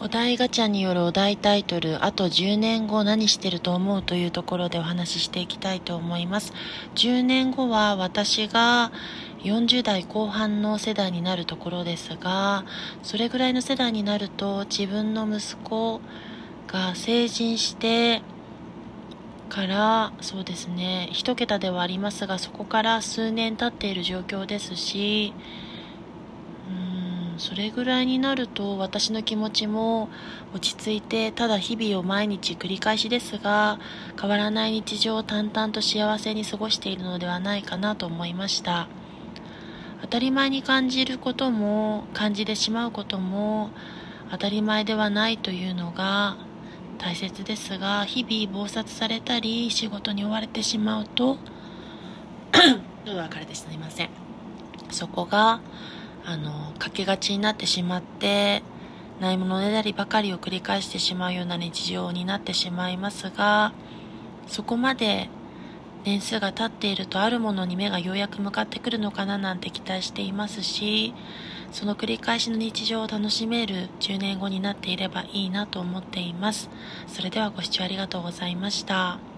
[0.00, 6.52] お題ガチャによるお題タイトル、あと10年後何してると思うというところでお話ししていきたいと思います。
[6.96, 8.90] 10年後は私が
[9.44, 12.64] 40代後半の世代になるところですが、
[13.02, 16.00] それぐらいの世代になると自分の息子
[16.66, 18.22] が成人して
[19.48, 25.34] から、そうですね、一桁ではありますが、そこから数年経っている状況ですし、
[27.38, 30.08] それぐらいになると私の気持ちも
[30.54, 33.78] 落ち着いてただ日々を毎日繰り返しですが
[34.20, 38.88] 変わらない日常を淡々と幸せに過ごしているのではないかなと思いました。
[40.02, 43.70] 当たり前に感じることも感じてしまうことも
[44.30, 46.36] 当たり前ではないというのが
[46.98, 51.38] 大切ですが日々忙殺されたり仕事に追われてしまうと
[53.06, 54.10] 喉が枯れてすみません。
[54.90, 55.60] そこが
[56.24, 58.62] あの、かけがちになってしまって、
[59.20, 63.72] ないものねだりばかりを繰り返してしまうような日常になってしまいますが、
[64.46, 65.28] そこまで
[66.04, 71.14] 年数が経っているとあるものに目がようやく向かってくるのかななんて期待していますし、
[71.70, 76.68] その繰り返しの日常を楽しめる10年後になっていればいいなと思っています。
[77.06, 79.31] それではご視聴ありがとうございました。